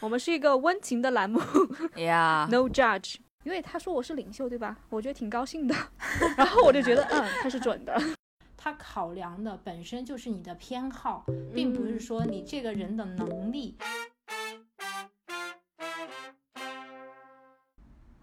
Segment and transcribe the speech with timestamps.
[0.00, 1.40] 我们是一个温情的栏目
[1.96, 3.16] 呀，，No Judge。
[3.44, 4.76] 因为他说我是领袖，对吧？
[4.90, 5.74] 我觉得挺高兴的，
[6.36, 8.00] 然后我就觉得，嗯，他是准的。
[8.56, 11.24] 他考量的本身就是你的偏好，
[11.54, 13.76] 并不是说你这个人的能力。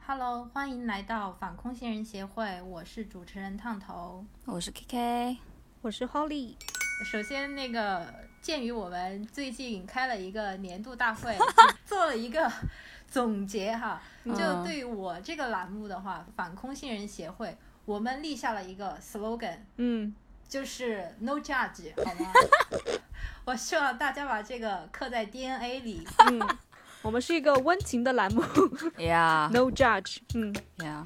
[0.06, 4.24] Hello，欢迎来到反空心人协会，我是主持人烫头。
[4.46, 5.38] 我是 K K，
[5.82, 6.54] 我是 Holly，
[7.04, 8.06] 首先，那个
[8.42, 11.38] 鉴于我们最近开了一个年度大会，
[11.86, 12.52] 做了一个
[13.08, 17.56] 总结哈，就嗯对于我这个栏目的话，反空心人协会，
[17.86, 20.14] 我们立下了一个 slogan，嗯，
[20.48, 22.32] 就是 no judge， 好吗？
[23.46, 26.08] 我希望大家把这个刻在 DNA 里。
[26.32, 26.42] 嗯，
[27.04, 28.42] 我们是一个温情的栏目
[28.98, 30.18] ，Yeah，no Judge。
[30.34, 30.56] 嗯。
[30.84, 31.04] 呀，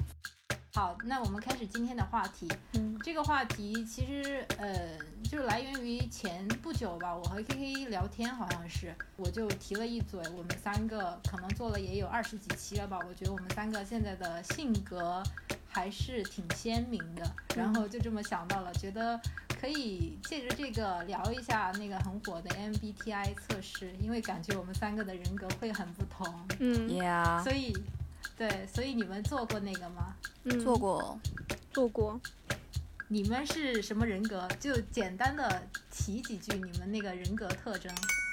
[0.72, 2.48] 好，那我们开始今天的话题。
[2.74, 2.96] 嗯。
[3.02, 15.22] 这个话题其实呃，就是来源于前不久吧，我和 K K 聊天，好像是我就提了一嘴，我们三个可能做了也有二十几期了吧，我觉得我们三个现在的性格
[15.66, 17.24] 还是挺鲜明的，
[17.56, 19.18] 然后就这么想到了，觉得
[19.58, 26.26] 可以借着这个聊一下那个很火的 MBTI 测试，因为感觉我们三个的人格会很不同，
[26.58, 26.96] 嗯。
[26.96, 27.74] 呀，所以
[28.40, 30.16] 对，所以你们做过那个吗？
[30.44, 31.20] 嗯，做过，
[31.74, 32.18] 做过。
[33.06, 34.48] 你们是什么人格？
[34.58, 35.60] 就简单的
[35.90, 37.92] 提几句你们那个人格特征。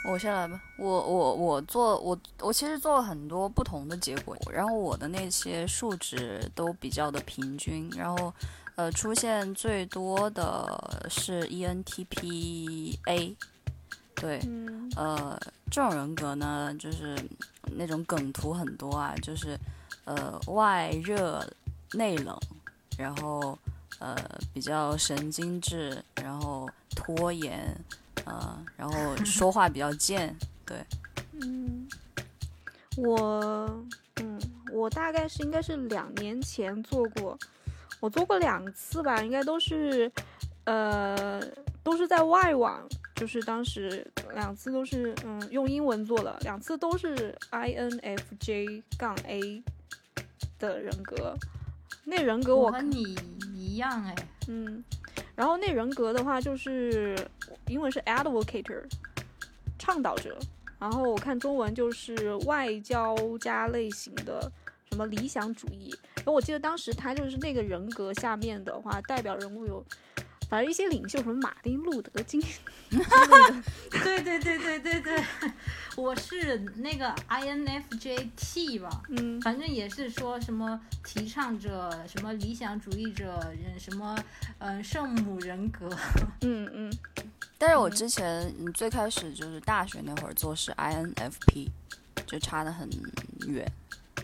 [0.10, 0.64] 我先来吧。
[0.80, 8.34] 我我我做我我其实做了很多不同的结果，然后我的那些数值都比较的平均，然后
[8.76, 13.36] 呃出现最多的是 E ENTP A，
[14.16, 15.38] 对，嗯呃
[15.70, 17.14] 这种人格呢就是
[17.76, 19.60] 那种梗图很多啊，就是
[20.08, 21.46] 呃外热
[21.94, 22.36] 内冷，
[22.98, 23.58] 然后
[24.00, 24.16] 呃
[24.54, 27.76] 比较神经质，然后拖延。
[28.26, 30.76] 呃，然后 说话比较贱，对，
[31.42, 31.88] 嗯，
[32.98, 33.82] 我
[34.18, 34.38] 嗯，
[34.70, 37.40] 我大概是应该是两年前做过，
[38.02, 40.12] 我做过两次吧，应该都是
[40.66, 41.42] 呃
[41.84, 49.64] 都是在外网，就是当时两次都是嗯用英文做的，两次都是 INFJ 杠 A
[50.60, 51.36] 的人格，
[52.04, 53.16] 那人格我和你
[53.54, 54.16] 一样哎，
[54.48, 54.84] 嗯，
[55.36, 57.16] 然后那人格的话就是
[57.68, 58.84] 英文是 advocate，
[59.78, 60.38] 倡导者，
[60.80, 64.52] 然后我看中文就是外交家类型的
[64.90, 65.94] 什么理想主义。
[66.16, 69.86] 然后我记得当时他就是那个人格下面的话，代表人物有，
[70.50, 72.42] 反正一些领袖什么马丁路德金。
[72.90, 75.24] 对对对对对对，
[75.98, 84.16] 我是那个 INFJT 吧，嗯反正也是说什么提倡者、什么理想主义者、人什么
[84.60, 85.90] 嗯、呃圣母人格。
[86.42, 86.94] 嗯嗯
[87.58, 91.68] 但是我之前嗯最开始就是大学那会儿做是 INFP，
[92.26, 92.90] 就差得很
[93.48, 93.70] 远。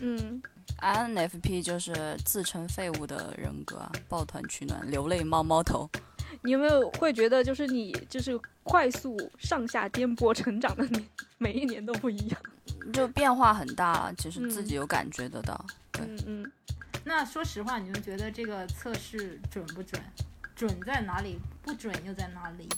[0.00, 0.42] 嗯
[0.80, 5.88] INFP 就是自称废物的人格啊，抱团取暖，流泪猫猫头。
[6.44, 11.04] 你有没有会觉得就是你就是快速上下颠簸成长的年，
[11.38, 12.40] 每一年都不一样？
[12.92, 15.66] 就变化很大了，其实嗯自己有感觉得到。
[15.98, 16.52] 嗯嗯。
[17.02, 20.00] 那说实话，你们觉得这个测试准不准？
[20.54, 21.38] 准在哪里？
[21.62, 22.68] 不准又在哪里？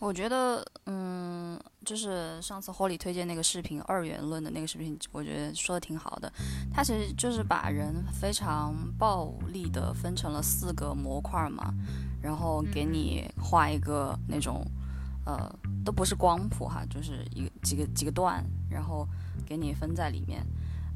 [0.00, 6.32] 我觉得，嗯，就是上次 Holly 推荐那个视频二元论的那个视频，我觉得说的挺好的。
[6.74, 11.72] 他其实就是把人非常暴力的分成了四个模块嘛，
[12.22, 14.64] 然后给你画一个那种，
[15.26, 15.52] 呃，
[15.84, 19.06] 都不是光谱哈，就是一个几个几个段，然后
[19.44, 20.46] 给你分在里面。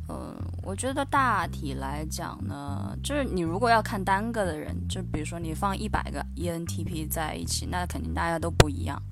[0.08, 9.02] 嗯，我觉得大体来讲呢，就是你如果要看单个的人，就比如说你放一百个 E ENTP 在一起，那肯定大家都不一样。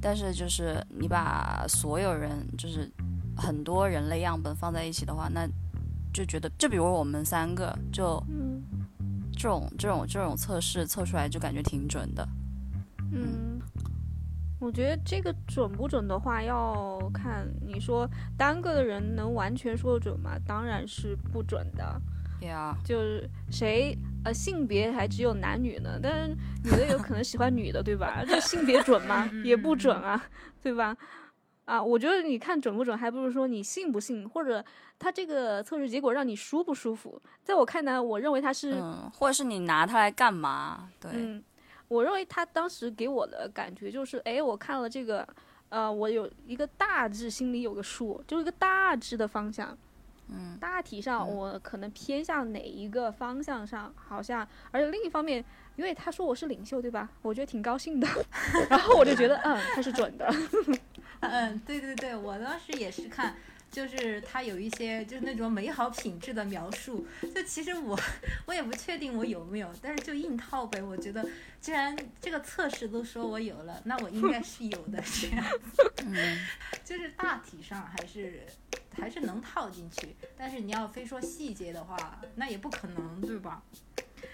[0.00, 2.88] 但是就是你把所有人，就是
[3.36, 5.44] 很多人类样本放在一起的话，那
[6.12, 8.37] 就觉得，就比如我们三个，就嗯
[9.38, 12.28] 这种这种这种测试测出来就感觉挺准的。
[13.12, 13.60] 嗯，
[14.58, 18.06] 我觉得这个准不准的话，要看你说
[18.36, 20.36] 单个的人能完全说得准吗？
[20.44, 22.02] 当然是不准的。
[22.40, 28.22] 对呀、就是谁呃性别还只有男女呢，但是女的有可能喜欢女的，对吧？
[28.28, 29.28] 这性别准吗？
[29.44, 30.22] 也不准啊，
[30.62, 30.96] 对吧？
[31.68, 34.64] 啊，我觉得你看准不准，还不如说你信不信，或者
[34.98, 37.20] 他这个测试结果让你舒不舒服。
[37.44, 40.88] 在我看来，我认为他是嗯，或者是你拿它来干嘛？
[40.98, 41.44] 对，嗯，
[41.88, 45.28] 我认为他当时给我的感觉就是，哎，我看了这个，
[45.68, 49.76] 呃，我有一个大致心里有个数，就是一个大致的方向。
[50.30, 55.44] 嗯，大体上嗯我可能偏向哪一个方向上，好像，而且另一方面，
[55.76, 57.10] 因为他说我是领袖，对吧？
[57.20, 58.08] 我觉得挺高兴的，
[58.70, 60.26] 然后我就觉得，嗯，他是准的。
[61.20, 63.36] 嗯，对对对，我当时也是看，
[63.70, 67.06] 就是他有一些就是那种美好品质的描述。
[67.34, 67.98] 就其实我
[68.46, 70.80] 我也不确定我有没有，但是就硬套呗。
[70.82, 71.26] 我觉得
[71.60, 75.44] 既然这个测试都说我有了，那我应该是有的这样。
[76.06, 76.46] 嗯，
[76.84, 78.46] 就是大体上还是
[78.96, 83.62] 还是能套进去，但是你要非说细节的话，那也不可能，对吧？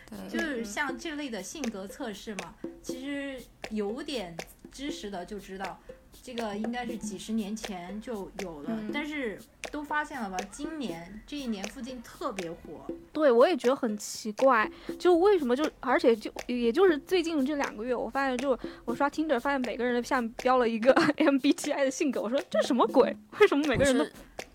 [0.09, 4.37] 对，就是像这类的性格测试嘛，其实有点
[4.71, 5.81] 知识的就知道，
[6.25, 9.39] 这个应该是几十年前就有了，嗯但是
[9.71, 10.39] 都发现了吧？
[10.51, 12.81] 今年这一年附近特别火，
[13.13, 14.67] 对，我也觉得很奇怪，
[14.99, 23.15] 就为什么就，而且就也就是最近这两个月，我发现就我刷 Tinder 发现每个人的下面标了一个 MBTI 的性格，我说这什么鬼？
[23.41, 24.07] 为什么每个人都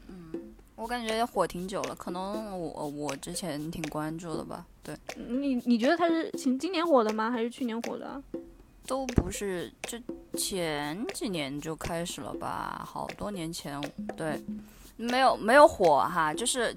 [0.07, 7.29] 嗯，我感觉火挺久了，可能我我之前挺关注的吧，对，你你觉得他是今今年火的吗？
[7.29, 8.19] 还是去年火的？
[8.89, 9.99] 都不是，就
[10.35, 13.79] 前几年就开始了吧，好多年前，
[14.17, 14.43] 对，
[14.97, 16.75] 没有没有火哈，就是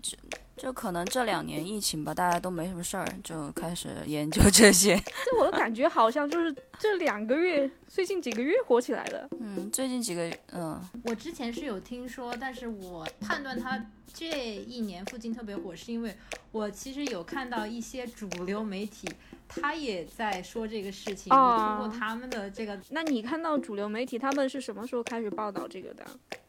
[0.56, 4.96] 就就可能这两年疫情吧，大家都没什么事儿，就开始研究这些。
[5.24, 9.28] 这我的感觉好像就是这两个月，最近几个月火起来的。
[9.40, 16.14] 嗯，最近几个嗯，我之前是有听说，但是我判断它这一年附近特别火，是因为
[16.50, 19.08] 我其实有看到一些主流媒体，
[19.48, 26.04] 他也在说这个事情，哦我通过他们的这个那你看到主流媒体他们是什么时候开始报道这个的？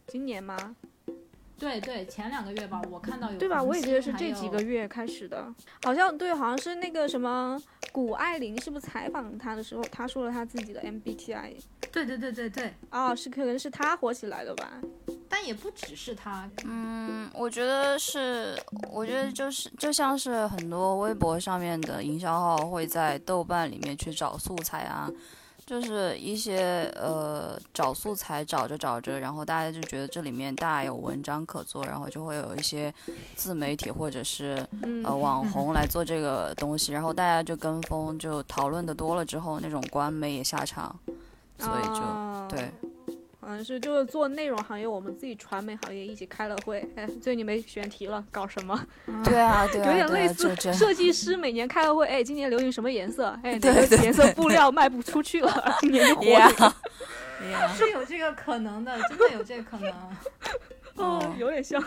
[0.08, 0.76] 今年吗？
[1.64, 3.64] 对对，前两个月吧，我看到有对吧？
[3.64, 5.48] 我也觉得是这几个月开始的，
[5.82, 7.58] 好像对，好像是那个什么
[7.94, 11.54] 谷爱凌，是不是采访他的时候，他说了他自己的 MBTI
[11.90, 14.74] 对对对对对，哦，是可能是他火起来的吧？
[15.30, 18.56] 但也不只是他，嗯，我觉得是，
[18.92, 25.10] 我觉得就是就像是很多微博上面的营销号会在豆瓣里面去找素材啊，
[25.66, 32.94] 就是一些呃找素材找着找着，然后大家就觉得这里面大有文章可做，然后就会有一些
[33.36, 40.94] 自媒体或者是嗯，呃网红来做这个东西，然后大家就跟风，就讨论的多了之后，那种官媒也下场，
[41.58, 42.70] 所以就、哦对。
[43.44, 48.82] 好像是就是做内容行业，我们自己传媒行业一起开了会，哎，最近没选题了，搞什么？
[49.26, 53.38] 对啊，对啊， 有点类似 设计师每年开个会，哎，今年流行什么颜色？
[53.44, 56.64] 哎，哪对个对颜色布料卖不出去了，今年就火呀这个。
[57.52, 59.92] 呀，是有这个可能的，真的有这个可能。
[60.96, 61.84] 哦，有点像。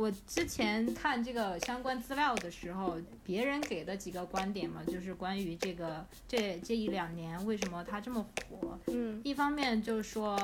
[0.00, 8.78] 我之前看这个相关资料的时候，别人给的几个观点嘛，就是关于这个这这一两年为什么它这么火。
[8.86, 10.38] 嗯一方面就是说，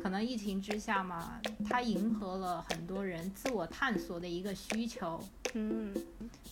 [0.00, 5.20] 可能疫情之下嘛，它迎合了很多人自我探索的一个需求。
[5.54, 5.94] 嗯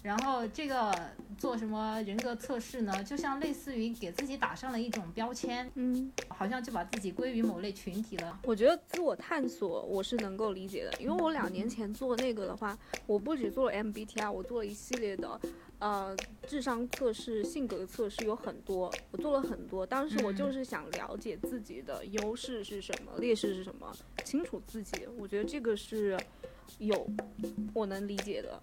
[0.03, 0.95] 然后这个
[1.37, 3.05] 做什么人格测试呢？
[3.05, 8.39] 就像类似于给自己打上了一种标签，嗯，好像就把自己归于某类群体了。
[8.45, 12.77] 我觉得自我探索我是能够理解的，因为我两年前做那个的话，
[13.07, 15.41] 我不只做了 MBTI，我做了一系列的，
[15.79, 19.87] 呃，智商测试、性格测试有很多，我做了很多。
[19.87, 23.95] 当时我嗯就是想了解自己的优势是什么，劣势是什么，
[24.25, 25.07] 清楚自己。
[25.19, 26.19] 我觉得这个是
[26.79, 27.07] 有
[27.75, 28.61] 我能理解的。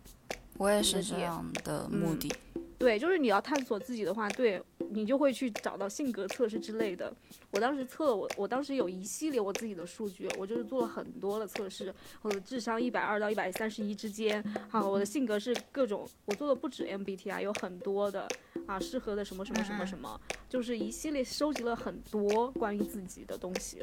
[0.58, 2.36] 我也是这样的目嗯的。
[2.78, 7.14] 对，就是你要探索自己的话，对你就会去找到性格测试之类的。
[7.52, 18.28] 我当时测了我，我当时有一系列我自己的数据，我就是做了很多的测试，我的智商一百二到一百三十一之间，啊，我的性格是各种，我做的不止 MBTI，有很多的
[18.68, 20.20] 啊，适合的什么什么什么什么，
[20.50, 23.82] 就是一系列收集了很多关于自己的东西。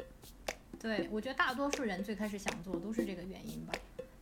[0.79, 3.73] 对，我觉得大多数人最开始想做都是这个原因吧。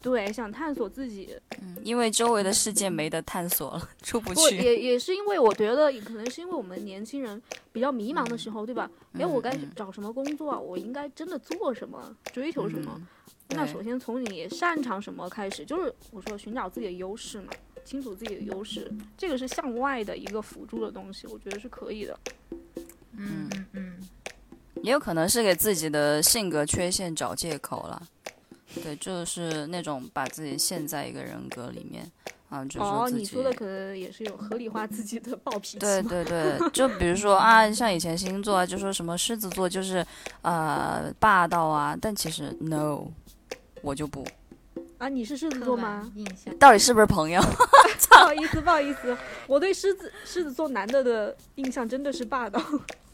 [0.01, 4.58] 对，想探索自己，嗯，因为周围的世界没得探索了，出不不去。
[4.58, 7.41] 也也是因为我觉得，可能是因为我们年轻人
[7.72, 8.89] 比较迷茫的时候，对吧？
[9.13, 10.60] 哎、我该找什么工作啊？
[10.60, 12.15] 我应该真的做什么？
[12.32, 12.91] 追求什么？
[12.96, 13.08] 嗯
[13.51, 17.51] 那首先从你擅长什么开始，就是我说寻找自己的优势嘛，
[17.84, 22.20] 清楚自己的优势，这个是向外的一个辅助的东西，我觉得是可以的。
[23.18, 24.10] 嗯嗯嗯，
[24.84, 28.08] 也有可能是给自己的性格缺陷找借口了。
[28.84, 32.10] 对，就是那种把自己陷在一个人格里面
[32.50, 33.22] 啊，就说哦，自己。
[33.22, 36.02] 你说的可能也是有合理化自己的暴脾气对。
[36.04, 40.06] 对对，就比如说啊，像以前星座啊，就说什么狮子座就是
[40.42, 43.04] 呃霸道啊，但其实 no，
[43.82, 44.26] 我就不。
[44.98, 46.12] 啊，你是狮子座吗？
[46.16, 46.56] 印象。
[46.58, 47.42] 到底是不是朋友？
[48.10, 52.62] 不好意思，不好意思，我对狮子狮子座男的的印象真的是霸道，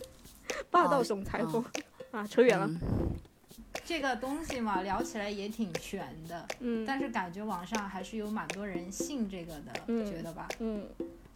[0.71, 1.63] 霸道哦总裁风、
[2.11, 2.65] 啊，扯远了。
[2.67, 2.79] 嗯
[3.83, 10.47] 这个东西嘛，聊起来也挺玄的，嗯但是感觉网上还是有蛮多人信这个的，嗯觉得吧？
[10.59, 10.85] 嗯，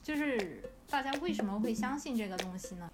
[0.01, 2.89] 就是大家为什么会相信这个东西呢？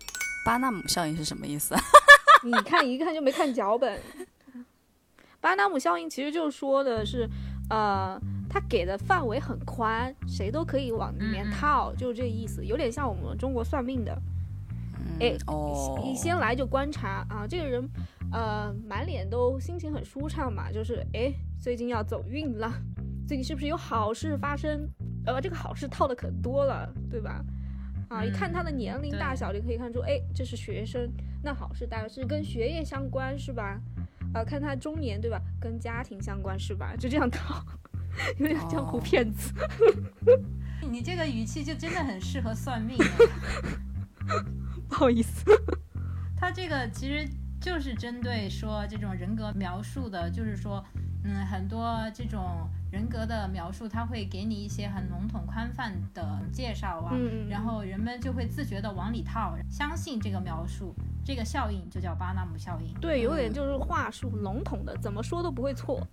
[0.46, 1.82] 巴纳姆效应是什么意思啊？
[2.44, 4.00] 你看一看就没看脚本。
[5.42, 7.30] 巴纳姆效应其实就是说的是，
[7.70, 14.20] 呃，它给的范围很宽，谁都可以往里面套，就是这意思，有点像我们中国算命的。
[15.48, 17.88] 哦，你先来就观察啊，这个人，
[18.36, 22.70] 呃，满脸都心情很舒畅嘛，就是哎，最近要走运了，
[23.26, 24.86] 最近是不是有好事发生？
[25.26, 27.42] 呃，这个好事套的可多了，对吧？
[28.10, 31.10] 啊，一看他的年龄大小就可以看出，哎，这是学生，
[31.42, 33.80] 那好事大概是跟学业相关，是吧？
[34.34, 35.42] 啊，看他中年，对吧？
[35.62, 36.94] 跟家庭相关，是吧？
[37.00, 37.66] 就这样套，
[38.38, 39.54] 有点江湖哦骗子。
[40.92, 43.08] 你这个语气就真的很适合算命啊。
[44.90, 45.46] 不好意思，
[46.36, 47.26] 他这个其实
[47.66, 50.86] 就是针对说这种人格描述的，就是说，
[51.24, 57.12] 嗯，很多这种人格的描述，它会给你一些很笼统宽泛的介绍啊，
[57.50, 60.94] 然后人们就会自觉的往里套，相信这个描述，
[61.26, 62.94] 这个效应就叫巴纳姆效应。
[63.02, 66.08] 对，有点嗯就是话术笼统的，怎么说都不会错，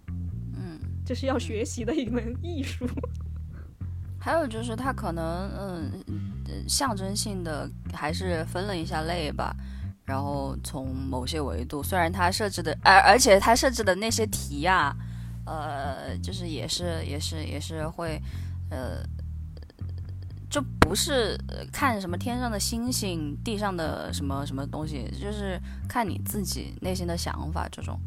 [0.56, 0.80] 嗯。
[1.04, 2.88] 这是要学习的一门艺术。
[4.18, 5.92] 还有就是它可能嗯
[6.46, 9.54] 呃象征性的还是分了一下类吧，
[10.04, 14.94] 然后从某些维度，虽然它设置的而而且它设置的那些题啊，
[15.46, 18.20] 呃，就是也是也是也是会
[18.70, 19.02] 呃。
[20.50, 27.98] 就不是呃看什么天上的星星，地上的什么什么东西，就是看你自己内心的想法这种。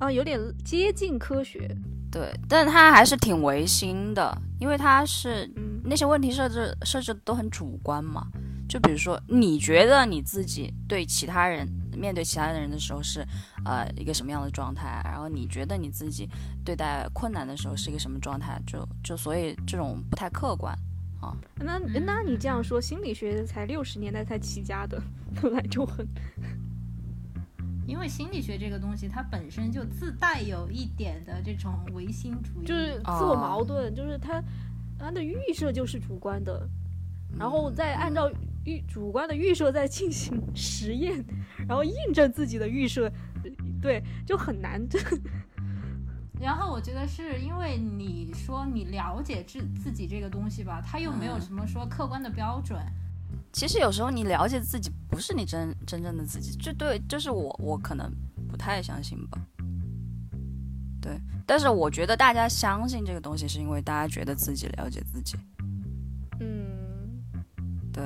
[0.00, 1.70] 啊，有点接近科学。
[2.10, 8.26] 对，但它还是挺违心的，因为它是嗯那些问题设置设置都很主观嘛。
[8.68, 13.26] 就比如说，你觉得你自己对其他人面对其他人的时候是
[13.64, 16.28] 呃一个什么样的状态，然后你觉得你自己
[16.64, 20.76] 对待困难的时候是一个什么状态，就就所以这种不太客观。
[21.56, 25.00] 那嗯那你这样说，心理学才六十年代才起家的，
[25.40, 26.06] 本来就很
[27.86, 34.42] 因为心理学这个东西，它本身就自带有一点的这种唯心主义，就是自我矛盾，就是它
[34.98, 36.68] 它的预设就是主观的，
[37.38, 38.30] 然后再按照
[38.64, 41.24] 预主观的预设在进行 实验，
[41.68, 43.10] 然后印证自己的预设，
[43.80, 44.86] 对，就很难。
[44.88, 44.98] 这
[46.40, 52.78] 然后我觉得是因为你说你了解自自己这个东西吧，它又没有嗯什么说客观的标准。
[53.52, 58.10] 其实有时候你了解自己不是你真真正的自己，这对就是我我可能
[58.48, 59.38] 不太相信吧。
[61.00, 65.51] 对，但是我觉得大家相信这个东西，是因为大家觉得自己了解自己，嗯，
[67.92, 68.04] 对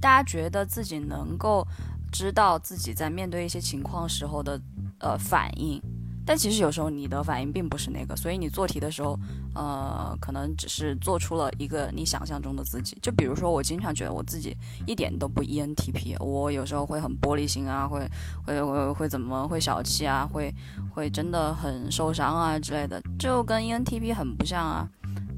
[0.00, 1.66] 大家觉得自己能够
[2.12, 4.60] 知道自己在面对一些情况时候的
[4.98, 5.80] 呃反应。
[6.26, 9.18] 但其实有时候你的反应并不是那个，所以你做题的时候，
[9.54, 12.98] 呃，可能只是做出了一个你想象中的自己。
[13.00, 14.54] 就比如说，我经常觉得我自己
[14.86, 18.06] 一点都不 ENTP，我有时候会很玻璃心啊，会
[18.44, 20.54] 会会会怎么会小气啊，会
[20.94, 24.86] 会真的很受伤啊之类的，就跟 ENTP 很不像啊，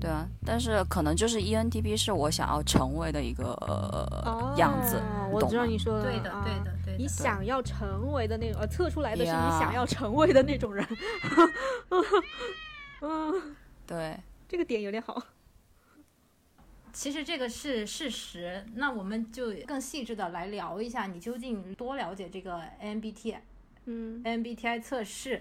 [0.01, 0.27] 对啊。
[0.45, 6.99] 但是可能就是 E ENTP 是我想要成为的一个、呃、样子，哦我知道你说的，对的，啊对的，对的。
[6.99, 10.85] 你想要成为的那种，呃，测出来的是你想要成为的那种人。
[13.03, 14.19] 嗯，对。
[14.49, 15.23] 这个点有点好。
[16.93, 23.37] 其实这个是事实，那我们就更细致的来聊一下，你究竟多了解这个 MBTI
[23.85, 25.39] 嗯 MBTI 测试？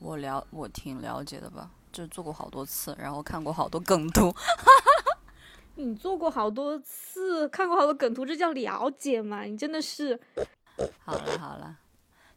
[0.00, 4.34] 我了，我挺了解的吧，就做过好多次，然后看过好多梗图。
[5.76, 9.44] 你做过好多次，看过好多梗图，这叫了解吗？
[9.44, 10.18] 你真的是，
[11.04, 11.78] 好了好了，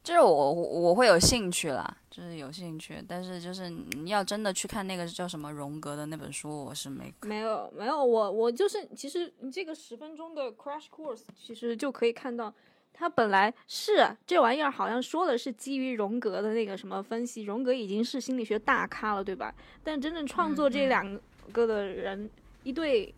[0.01, 12.53] 就是我我我会有兴趣啦，就是有兴趣，但是就是你要真的去看那个叫什么荣格的那本书，我是没没有没有，我我就是，其实你这个十分钟的 crash course，其实就可以看到，
[12.97, 19.53] 它本来是这玩意儿好像说的是基于荣格的那个什么分析，荣格已经是心理学大咖了，对吧？
[19.83, 21.19] 但真正创作这两
[21.51, 22.29] 个的人，
[22.63, 23.13] 一对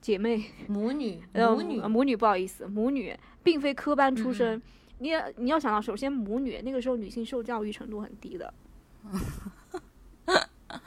[0.00, 4.62] 姐妹， 母女，呃母女，呃母女不好意思，母女并非科班出嗯身。
[4.98, 8.52] 你也你要想到，首先母女那个时候女性受教育程度很低的，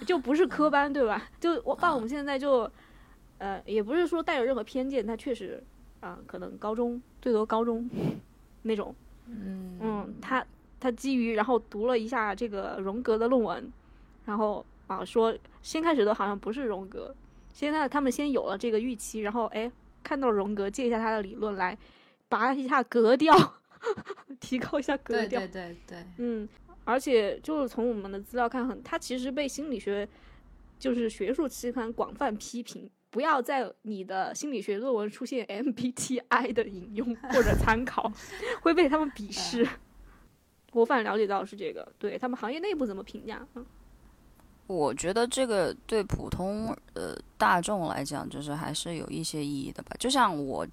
[0.06, 1.30] 就不是科班对吧？
[1.40, 2.70] 就我 爸我们现在就，
[3.38, 5.64] 呃，也不是说带有任何偏见，他确实
[6.04, 7.90] 啊、可能高中最多高中
[8.64, 8.94] 那种，
[9.28, 10.46] 嗯嗯，他
[10.82, 13.72] 他基于然后读了一下这个荣格的论文，
[14.26, 17.16] 然后啊说先开始的好像不是荣格，
[17.54, 19.72] 现在他们先有了这个预期，然后哎
[20.04, 21.78] 看到了荣格，借一下他的理论来
[22.28, 23.34] 拔一下格调，
[24.42, 25.40] 提高一下格调。
[25.40, 26.50] 对对对对，嗯，
[26.84, 30.06] 而且就是从我们的资料看很，他其实被心理学
[30.78, 38.12] 就是学术期刊广泛批评，不要在你的心理学论文出现 MBTI 的引用或者参考，
[38.64, 39.66] 会被他们鄙视。
[40.74, 43.46] 我反了解到是这个，对他们行业内部怎么评价？
[43.54, 43.64] 嗯，
[44.66, 49.96] 我觉得这个对普通呃大众来讲，就是还是有一些意义的吧。
[50.00, 50.68] 就像我，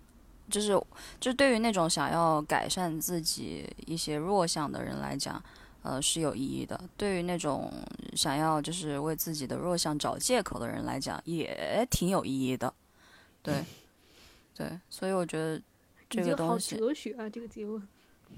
[0.48, 0.72] 就是
[1.20, 5.42] 就对于那种想要改善自己一些弱项的人来讲，
[5.82, 6.80] 呃是有意义的。
[6.96, 7.72] 对于那种
[8.14, 12.72] 想要就是为自己的弱项找借口的人来讲，也挺有意义的。
[13.42, 13.64] 对，
[14.54, 15.60] 对，所以我觉得
[16.08, 16.76] 这个好东西。
[16.76, 17.82] 哲学啊，这个结论。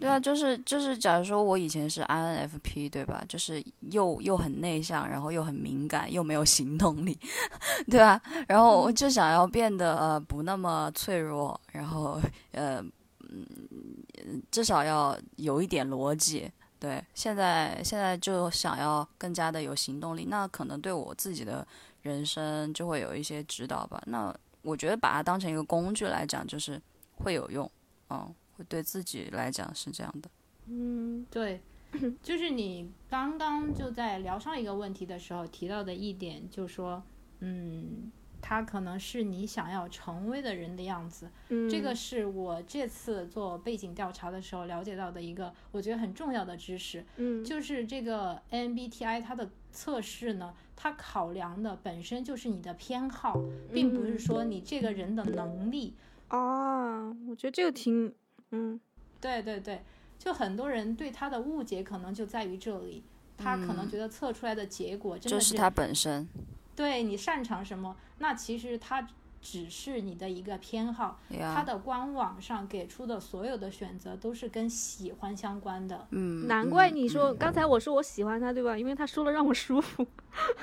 [0.00, 3.22] 对啊，就是就是，假如说我以前是 INFP，对吧？
[3.28, 7.18] 就是又又很内向，然后又很敏感，又没有行动力，
[7.90, 8.18] 对吧？
[8.48, 12.18] 然后我就想要变得呃不那么脆弱，然后
[12.52, 12.82] 呃
[13.28, 16.50] 嗯，至少要有一点逻辑。
[16.82, 21.64] 对，现在现在就想要更加的有行动力，那可能对我自己的
[22.02, 24.02] 人生就会有一些指导吧。
[24.06, 26.82] 那我觉得把它当成一个工具来讲，就是
[27.16, 27.70] 会有用，
[28.10, 28.34] 嗯。
[28.54, 30.28] 会对自己来讲是这样的，
[30.66, 31.58] 嗯，对，
[32.22, 37.02] 就是你刚刚就在聊上一个问题的时候提到的一点，就说，
[37.40, 38.12] 嗯，
[38.42, 53.40] 他可能是你想要成为的人的样子，嗯，这个是我这次做背景调查的时候了解到的一个我觉得很重要的知识，嗯，就是这个 MBTI 它的测试呢，它考量的本身就是你的偏好，
[53.72, 55.94] 并不是说你这个人的能力，
[56.28, 58.12] 啊，我觉得这个挺。
[58.50, 58.78] 嗯，
[59.18, 59.80] 对对对，
[60.18, 63.02] 就很多人对他的误解可能就在于这里，
[63.38, 66.28] 他可能觉得测出来的结果真的是他本身，
[66.74, 69.06] 对你擅长什么，那其实他
[69.40, 76.06] 只是你的一个偏好，他的官网上给出的所有的选择都是跟喜欢相关的。
[76.10, 78.78] 嗯，难怪你说刚才我说我喜欢他，对吧？
[78.78, 80.06] 因为他说了让我舒服，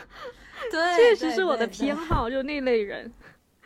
[0.72, 3.12] 对，确实是我的偏好，就那类人。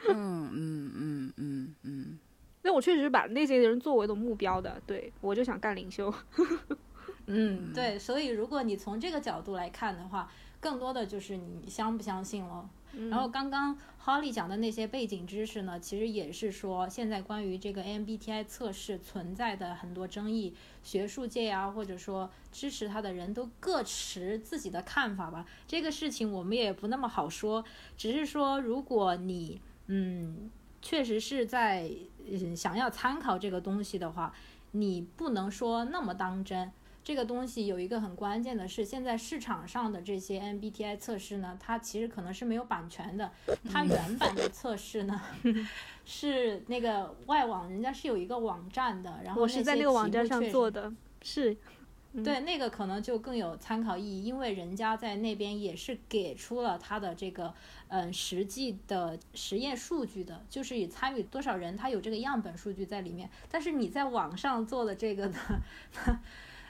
[0.10, 2.20] 嗯嗯嗯嗯嗯。
[2.64, 6.14] 那我确实把那些人作为的目标的，对我就想干领袖。
[7.28, 10.30] 嗯，对，所以如果你从这个角度来看的话，
[10.64, 12.70] 更多的就是你相不相信了。
[13.10, 25.46] 然后刚刚 Holly 讲的那些背景知识呢，其实也是说现在关于这个 MBTI 测试存在的很多争议，学术界啊，或者说支持他的人都各持自己的看法吧。
[25.68, 27.64] 这个事情我们也不那么好说，
[27.98, 30.50] 只是说如果你嗯。
[30.86, 31.90] 确实是在
[32.30, 34.34] 嗯想要参考这个东西的话，
[34.72, 36.70] 你不能说那么当真。
[37.04, 43.30] 这个东西有一个很关键的是，现在市场上的这些 MBTI 测试呢，它其实可能是没有版权的。
[43.70, 45.22] 它原版的测试呢，
[46.06, 51.58] 是那个外网，人家是有一个网站的，然后我是在那个网站上做的，是。
[52.24, 57.52] 对，那个可能就更有参考意义，因为人家在那边也是给出了他的这个
[57.88, 63.28] 嗯实际的实验数据的，就是以参与多少人，他有这个样本数据在里面。
[63.50, 65.40] 但是你在网上做的这个呢，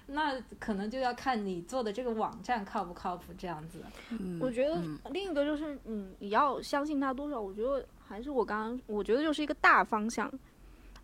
[0.07, 3.79] 那可能就要看你做的这个网站靠不靠谱这样子。
[4.39, 7.39] 我觉得另一个就是，嗯，你要相信他多少？
[7.39, 10.31] 我觉得还是我刚刚，我觉得就是一个大方向。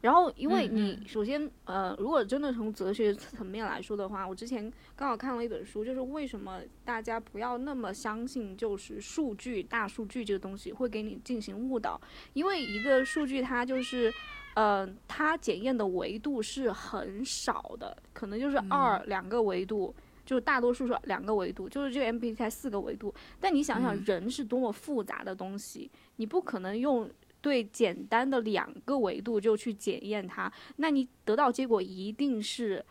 [0.02, 12.00] 然后，因为你首先，呃，如果真的从哲学层面来说的话，我之前刚好看了一本书，就是为什么大家不要那么相信，就是数据、大数据这个东西会给你进行误导。
[12.32, 14.10] 因为一个数据它就是，
[14.56, 19.94] 呃，它检验的维度是很少的，可能就是二两个维度，
[20.26, 23.14] 就是大多数是两个维度，就是这个 MBTI 四个维度。
[23.40, 27.10] 但你想想，人是多么复杂的东西，你不可能用。
[27.42, 32.86] 对简单的两个维度就去检验它，那你得到结果一定是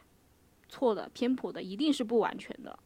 [0.70, 2.78] 错的、偏颇的，一定是不完全的。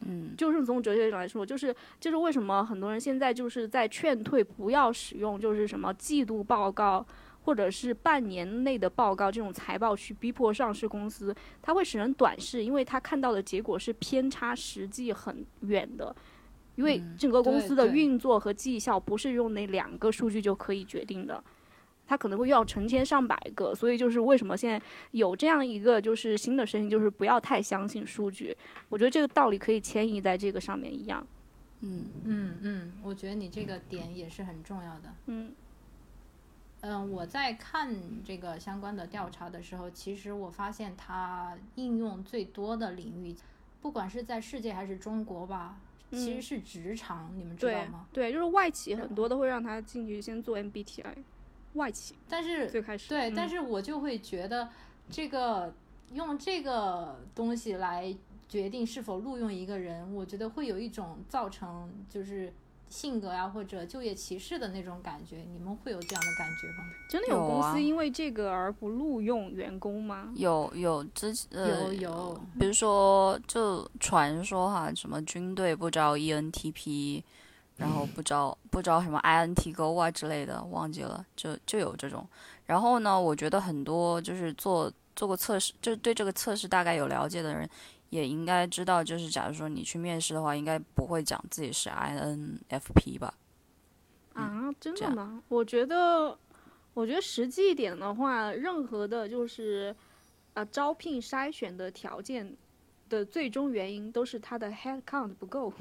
[0.00, 7.02] 嗯，就是从哲学上来说，就是就是为什么很多人现在就是在劝退不要使用，就是什么季度报告
[7.46, 11.32] 或者是半年内的报告这种财报去逼迫上市公司，
[11.62, 16.14] 它会使人短视，因为他看到的结果是偏差实际很远的。
[16.74, 21.42] 因为整个公司的运作和绩效不是用那两个数据就可以决定的，
[22.04, 24.82] 它可能会要成千上百个，所以就是为什么现在
[25.12, 28.54] 有这样一个就是新的声音，就是不要太相信数据。
[28.88, 31.24] 我觉得这个道理可以迁移在这个上面一样。
[31.80, 35.14] 嗯嗯嗯，我觉得你这个点也是很重要的。
[35.26, 35.52] 嗯
[36.80, 43.34] 嗯，我在看这个相关的调查的时候，其实我发现它应用最多的领域，
[43.80, 45.78] 不管是在世界还是中国吧。
[46.12, 48.06] 其实是职场，你们知道吗？
[48.12, 51.16] 对，就是外企很多都会让他进去先做 MBTI，
[51.74, 52.14] 外企。
[52.28, 54.68] 但是最开始对，但是我就会觉得
[55.10, 55.74] 这个
[56.12, 58.16] 用这个东西来
[58.48, 62.52] 决定是否录用一个人，我觉得会有一种造成就是
[62.88, 66.84] 性格啊或者就业歧视的那种感觉，你们会有这样的感觉吗？
[67.08, 70.32] 真的有公司因为这个而不录用员工吗？
[70.36, 77.22] 有有之呃有有，比如说就传说哈，什么军队不招 E ENTP，
[77.76, 82.26] 然后不招不招什么 INTGO 啊之类的，忘记了，就就有这种。
[82.66, 87.68] 然后呢，我觉得很多就是做做过测试，就是对这个测试大概有了解的人，
[88.10, 93.34] 也应该知道，就是假如说你去面试的话，应该不会讲自己是 INFP 吧？
[94.34, 95.42] 啊，真的吗？
[95.48, 96.38] 我觉得，
[96.94, 99.94] 我觉得实际一点的话，任何的就是
[100.54, 102.56] 呃招聘筛选的条件
[103.08, 105.72] 的最终原因都是他的 head count 不够，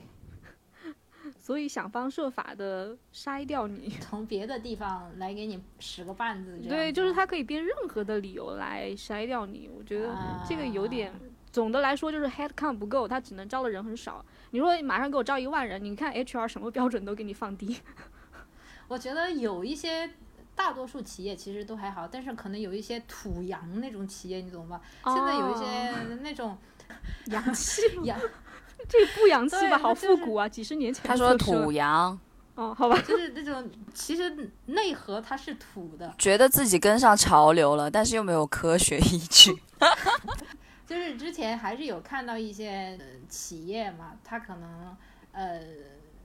[1.40, 3.90] 所以想方设法的筛掉你。
[4.00, 9.70] 从别的地方来给你使个绊子，对，就是他可以编任何的理由来筛掉你。
[9.78, 10.16] 我觉得
[10.48, 11.20] 这个有点啊，
[11.56, 14.24] 总的来说就是 head count 不够，他只能招的人很少。
[14.52, 17.80] 你说马上给我招一万人，你看 HR 什么标准都给你放低。
[18.90, 20.12] 我觉得有一些。
[20.58, 24.80] 大多数企业其实都还好，但是可能有一些土洋那种企业，你懂吧？
[25.04, 25.92] 现在有一些
[26.22, 26.58] 那种
[27.28, 27.82] 洋气？
[28.04, 28.18] 洋，
[28.88, 29.78] 这不洋气吧？
[29.78, 30.48] 好复古啊！
[30.48, 32.18] 几十年前他说土洋，
[32.56, 39.62] 哦，好吧，就是那种其实内核它是土的，觉得自己跟上潮流了，但是又没有科学依据。
[40.86, 44.96] 就是之前还是有看到一些呃企业嘛，它可能
[45.32, 45.62] 呃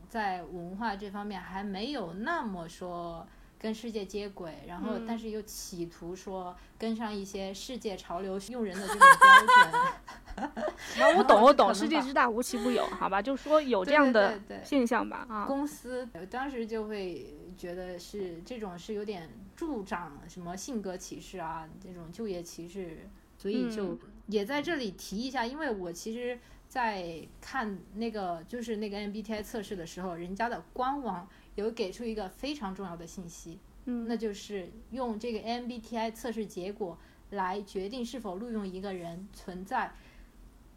[0.09, 3.27] 在文化这方面还没有那么说
[3.59, 5.07] 跟世界接轨，然后嗯。
[5.07, 9.93] 但是又企图说跟上一些世界潮流用人的这种标准。
[10.99, 23.99] 那我懂，我懂，世界之大无奇不有，好吧，就说有这样的对对现象吧，啊，公司当时就会觉得是这种是有点助长什么性格歧视啊，这种就业歧视，所以就嗯
[24.31, 26.39] 也在这里提一下，因为我其实，
[26.69, 36.97] 在看那个就是那个 MBTI 测试的时候，人家的官网有给出一个非常重要的信息，嗯，那就是用这个 MBTI 测试结果
[37.31, 39.93] 来决定是否录用一个人存在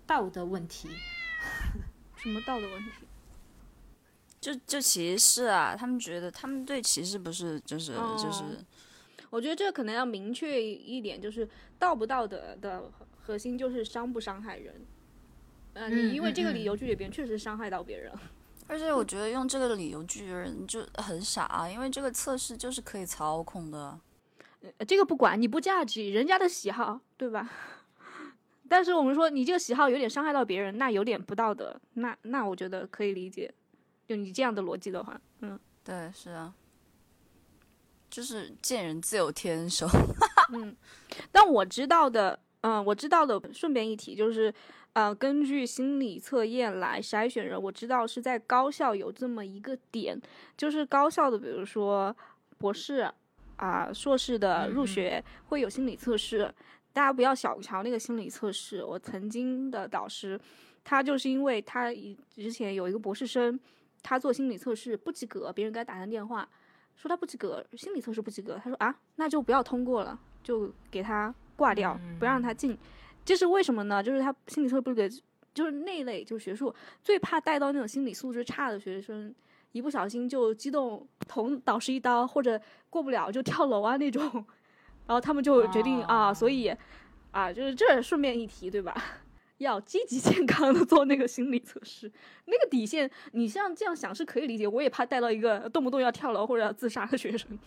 [0.08, 0.90] 道德问题。
[2.18, 2.92] 什么道德问题？
[4.40, 8.66] 就就歧视啊，他们觉得他们对歧视不是就是、就是哦
[9.30, 11.48] 我觉得这个可能要明确一点，就是
[11.80, 12.84] 道不道德的
[13.26, 14.86] 核心就是伤不伤害人。
[15.74, 18.12] 呃，嗯你因为这个嗯理由拒绝别人，确实伤害到别人。
[18.68, 24.00] 而且我觉得用这个理由拒绝人就很傻、啊因为这个测试就是可以操控的。
[24.78, 27.50] 呃这个不管，你不价值人家的喜好，对吧？
[28.70, 33.54] 但是我们说你这个喜好有点伤害到别人，那有点不道德，那那我觉得可以理解。
[34.08, 36.54] 就你这样的逻辑的话，嗯，对，是啊，
[38.10, 39.88] 就是见人自有天收。
[40.54, 40.76] 嗯
[41.32, 44.54] 但我知道的，嗯、我知道的，顺便一提，就是，
[44.94, 50.18] 呃，根据心理测验来筛选人，我知道是在高校有这么一个点，
[50.56, 52.16] 就是高校的，比如说
[52.58, 53.06] 博士
[53.58, 56.54] 啊、硕士的入学会有心理测试，
[56.94, 58.82] 大家不要小瞧那个心理测试。
[58.82, 60.40] 我曾经的导师，
[60.86, 63.60] 他就是因为他以之前有一个博士生，
[64.02, 66.48] 他做心理测试不及格，别人给他打上电话。
[66.96, 72.78] 说他不及格，心理测试不及格，他说啊，那就不要通过了，就给他挂掉，不让他进。
[73.26, 74.02] 这是为什么呢？
[74.04, 75.16] 就是他心理测试不及格，
[75.54, 79.34] 就是那类就是学术最怕带到那种心理素质差的学生，
[79.72, 84.24] 一不小心就激动捅导师一刀，或者过不了就跳楼啊那种，
[85.08, 86.74] 然后他们就决定、啊，哦所以
[87.32, 88.94] 啊，就是这顺便一提，对吧？
[89.60, 92.12] 要积极健康的做那个心理测试，
[92.46, 94.68] 那个底线，你像这样想是可以理解。
[94.68, 97.58] 我也怕带到一个动不动要跳楼或者要自杀的学生。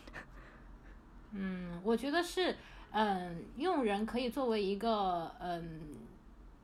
[1.33, 2.55] 嗯，我觉得是，
[2.93, 5.81] 嗯，用人可以作为一个，嗯，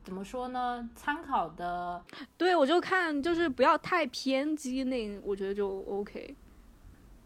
[0.02, 2.02] 怎么说呢，参考的，
[2.36, 6.34] 对，我就看就是不要太偏激，那我觉得就 OK。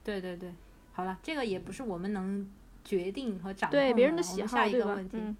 [0.02, 0.52] 对对对，
[0.92, 2.48] 好了，这个也不是我们能
[2.85, 4.72] 决定和掌控对别人的喜好，下一？
[4.72, 5.37] 个问题，嗯，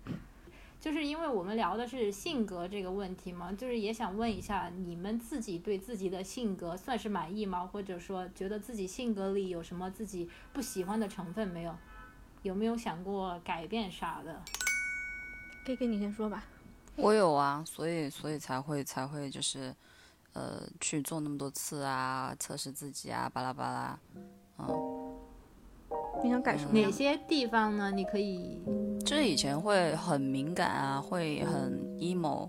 [0.81, 7.69] 就是因为我们聊的是性格这个问题嘛，就是也想问一下，你们自己对自己的性格算是满意吗？
[7.73, 11.75] 或者说觉得自己性格里有什么自己不喜欢的成分没有？
[12.47, 14.41] 有没有想过改变啥的？
[15.67, 16.45] 可以跟你先说吧。
[16.95, 19.75] 我有啊，所以所以才会才会就是，
[20.33, 23.99] 呃，去做那么多次啊，测试自己啊，巴拉巴拉。
[24.59, 24.67] 嗯
[26.23, 26.91] 你想改什么哪？
[26.91, 27.91] 些地方呢？
[27.91, 28.63] 你可以
[29.05, 32.49] 就是以前会很敏感啊，会很 emo，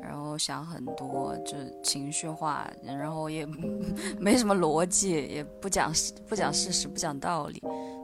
[0.00, 3.44] 然后想很多，就是情绪化，然后也
[4.18, 5.92] 没什么逻辑，也不讲
[6.26, 7.62] 不讲事实，不讲道理。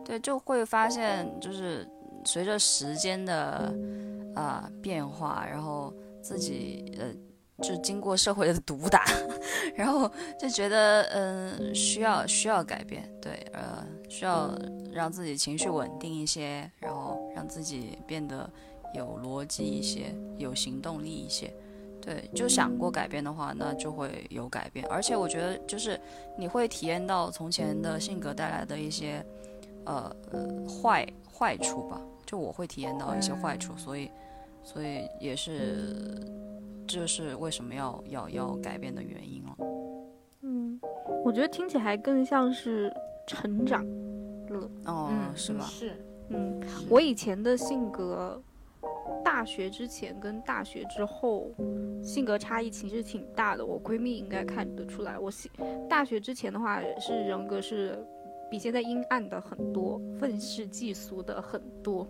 [0.08, 1.86] 对，就会发现就是
[2.24, 3.72] 随着时间的
[4.34, 5.92] 啊、变化，然后
[6.22, 7.12] 自己呃
[7.62, 9.04] 就经过社会的毒打，
[9.76, 14.50] 然后就觉得嗯需要需要改变，对，呃需要
[14.90, 18.48] 让自己情绪稳定一些，然后让自己变得
[18.94, 21.52] 有逻辑一些，有行动力一些。
[22.00, 24.86] 对，就想过改变的话，那就会有改变。
[24.86, 26.00] 而且我觉得，就是
[26.38, 29.22] 你会体验到从前的性格带来的一些，
[29.88, 30.14] 呃，
[30.68, 32.00] 坏坏处吧。
[32.24, 34.10] 就我会体验到一些坏处，所以，
[34.62, 36.30] 所以也是，
[36.86, 39.56] 这是为什么要要要改变的原因了。
[40.42, 40.78] 嗯，
[41.24, 42.92] 我觉得听起来更像是
[43.26, 43.84] 成长
[44.48, 44.70] 了。
[44.84, 45.64] 哦，是吧？
[45.64, 45.92] 是。
[46.28, 48.40] 嗯，我以前的性格。
[49.24, 51.50] 大学之前跟大学之后，
[52.02, 53.64] 性格差异其实挺大的。
[53.64, 55.50] 我闺蜜应该看得出来，我性
[55.88, 57.98] 大学之前的话是人格是
[58.50, 62.06] 比现在阴暗的很多，愤世嫉俗的很多。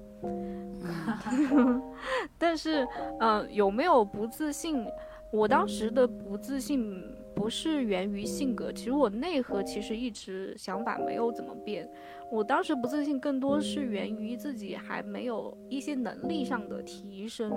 [2.39, 2.87] 但是，
[3.21, 4.87] 嗯，有没有不自信？
[5.33, 7.03] 我当时的不自信
[7.35, 11.89] 不是源于性格，其实我内核其实一直想法没有怎么变。
[12.31, 17.53] 我当时不自信，更多是源于自己还没有一些能力上的提升，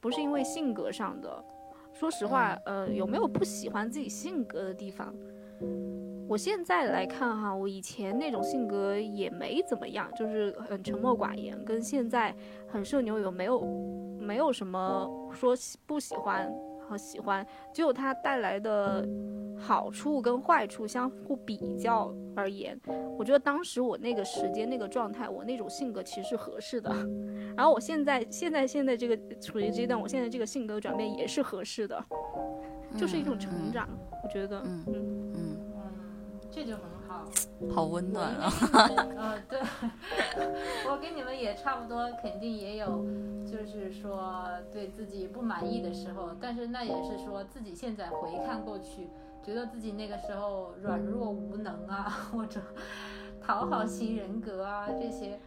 [0.00, 1.44] 不是因为性格上的。
[1.92, 5.14] 说实话，呃，有没有不喜欢自己性格的地方？
[6.28, 12.34] 我现在来看哈，我以前那种性格也没怎么样，就是很沉默寡言，跟现在
[12.68, 13.62] 很社牛有没有
[14.20, 15.54] 没有什么说
[15.86, 16.52] 不喜欢。
[16.88, 19.04] 和喜欢，只有它带来的
[19.58, 22.80] 好处跟坏处相互比较而言，
[23.18, 26.88] 我觉得当时我那个时间那个状态，我那种性格其实是合适的。
[27.58, 32.00] 然后我现在现在现在这个处于阶段，我现在这个性格转变也是合适的，
[32.96, 33.88] 就是一种成长。
[34.22, 35.15] 我觉得，嗯嗯嗯，
[36.56, 37.22] 这就很好，
[37.70, 38.50] 好温暖啊。
[38.72, 39.60] 呃，对，
[40.88, 43.04] 我跟你们也差不多，肯定也有。
[43.44, 44.42] 就是说
[44.72, 49.10] 对自己不满意的时候，但是那也是说自己现在回看过去，
[49.44, 52.58] 觉得自己那个时候软弱无能啊，或者
[53.38, 55.38] 讨好型人格啊这些。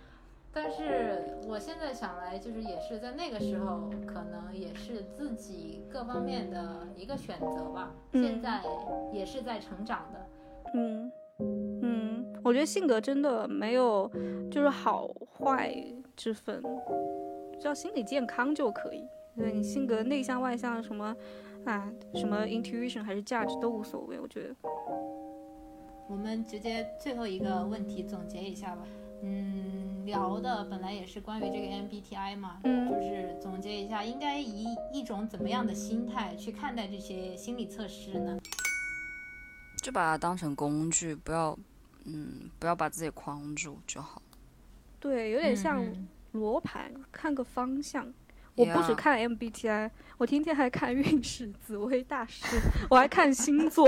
[0.53, 7.91] 但是我现在想来，就是也是在那个时候，可能也是自己各方面的一个选择吧。
[8.13, 8.61] 现在
[9.11, 10.19] 也是在成长的。
[10.73, 11.11] 嗯
[11.81, 14.09] 嗯，我觉得性格真的没有
[14.51, 15.73] 就是好坏
[16.15, 16.61] 之分。
[17.59, 19.03] 只要心理健康就可以，
[19.37, 21.15] 对你性格内向外向什么，
[21.65, 24.55] 啊，什么 intuition 还是 judge 都无所谓，我觉得。
[26.09, 28.83] 我们直接最后一个问题总结一下吧。
[29.21, 38.37] 嗯，聊的本来也是关于这个 MBTI 嘛，就是总结一下，应该以一种怎么样的心态去看待这些心理测试呢？
[39.81, 41.57] 就把它当成工具，不要，
[42.05, 44.21] 嗯，不要把自己框住就好。
[44.99, 45.85] 对，有点像。
[46.33, 48.05] 罗盘看个方向，
[48.53, 49.89] 我不只看 MBTI，
[50.19, 52.45] 我天天还看运势、紫薇大师，
[52.87, 53.87] 我还看星座，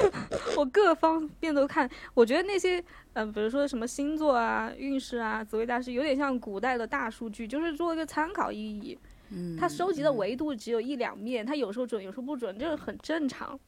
[0.56, 1.86] 我各方面都看。
[2.14, 8.98] 我觉得那些，嗯，比如说什么星座啊、运势啊、紫薇大师，有点像古代的大数据，就是做一个参考意义。
[9.28, 13.60] 嗯，它收集的维度只有一两面，它有时候准，有时候不准，这个很正常。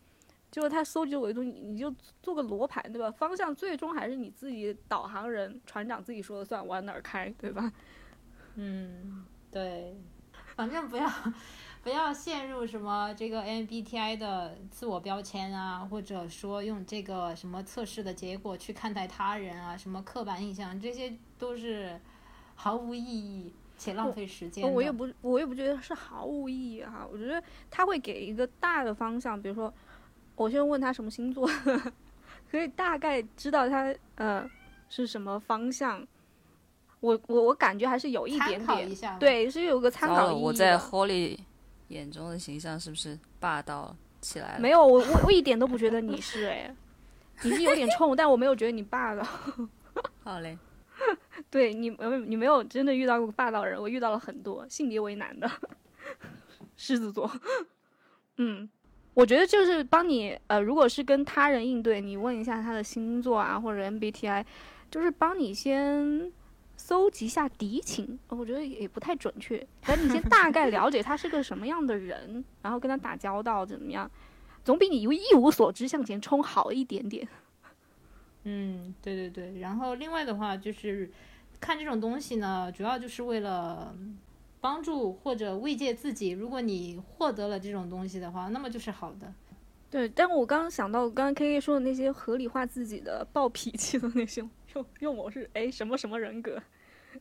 [0.55, 3.11] 就是他搜集的维度，你你就做个罗盘，对吧？
[3.11, 7.73] 方向最终还是你自己导航人、船长自己说了算，往哪儿开，对吧？
[8.55, 9.97] 嗯，对，
[10.55, 11.11] 反正不要
[11.83, 22.01] 不要陷入什么这个 MBTI 的自我标签啊，或者说用这个什么测试的结果去看待他人啊，什么刻板印象，这些都是
[22.55, 24.73] 毫无意义且浪费时间。
[24.73, 27.05] 我也不，我也不觉得是毫无意义哈。
[27.11, 29.75] 我觉得他会给一个大的方向，比如说，
[30.37, 31.49] 我先问他什么星座，
[32.51, 34.49] 可以大概知道他呃
[34.89, 36.07] 是什么方向。
[37.01, 40.43] 我我我感觉还是有一点点，对，是有个参考意义。
[40.43, 41.39] 我在 Holly
[41.89, 44.61] 眼中的形象是不是霸道起来了？
[44.61, 46.75] 没有，我我我一点都不觉得你是哎，
[47.43, 49.23] 你是有点冲，但我没有觉得你霸道。
[50.25, 50.57] 好嘞，
[51.51, 55.51] 对你没你没有真的遇到过霸道人，我遇到了很多性别为难的
[56.75, 57.31] 狮子座。
[58.39, 58.67] 嗯，
[59.15, 64.45] 我觉得就是帮你呃，如果是跟他人应对，你问一下他的星座啊，或者 MBTI，
[64.91, 66.33] 就是帮你先。
[66.77, 69.57] 搜集下敌情，我觉得也不太准确。
[69.87, 74.11] 等你先 大概了解他是个什么样的人，然后跟他打交道怎么样，
[74.65, 77.27] 总比你一无所知向前冲好一点点。
[78.45, 79.61] 嗯，对对对。
[79.61, 81.11] 然后另外的话就是
[81.59, 83.95] 看这种东西呢，主要就是为了
[84.65, 86.31] 帮助或者慰藉自己。
[86.31, 89.31] 如果你获得了这种东西的话，那么就是好的。
[89.91, 94.43] 对，但我刚刚想到，刚刚 K K 说的那些合理化自己的暴脾气的那些。
[94.75, 96.59] 用用我是哎什么什么人格，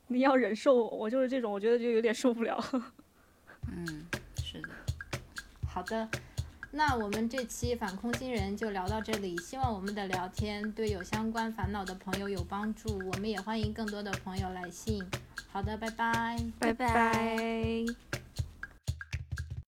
[0.07, 2.57] 你要忍受我，我就是这种，我觉得就有点受不了。
[3.69, 3.85] 嗯，
[4.41, 4.69] 是的。
[5.67, 6.07] 好的，
[6.75, 12.99] 那我们这期反空心人就聊到这里，希望我们的聊天对有相关烦恼的朋友有帮助。
[13.09, 15.05] 我们也欢迎更多的朋友来信。
[15.51, 16.35] 好的，拜拜。
[16.57, 18.22] 拜拜。